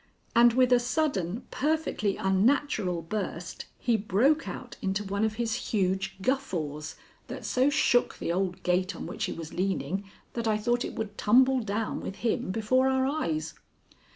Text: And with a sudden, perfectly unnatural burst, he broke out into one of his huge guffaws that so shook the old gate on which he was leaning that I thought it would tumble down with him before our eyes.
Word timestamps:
And 0.35 0.53
with 0.53 0.73
a 0.73 0.79
sudden, 0.79 1.45
perfectly 1.51 2.17
unnatural 2.17 3.03
burst, 3.03 3.65
he 3.77 3.97
broke 3.97 4.47
out 4.49 4.75
into 4.81 5.03
one 5.03 5.23
of 5.23 5.35
his 5.35 5.53
huge 5.69 6.15
guffaws 6.23 6.95
that 7.27 7.45
so 7.45 7.69
shook 7.69 8.17
the 8.17 8.31
old 8.31 8.63
gate 8.63 8.95
on 8.95 9.05
which 9.05 9.25
he 9.25 9.31
was 9.31 9.53
leaning 9.53 10.05
that 10.33 10.47
I 10.47 10.57
thought 10.57 10.83
it 10.83 10.95
would 10.95 11.19
tumble 11.19 11.59
down 11.59 11.99
with 11.99 12.15
him 12.15 12.49
before 12.49 12.87
our 12.89 13.05
eyes. 13.05 13.53